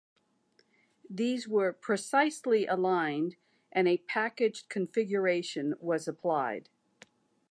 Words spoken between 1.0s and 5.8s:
These were precisely aligned and a packaged configuration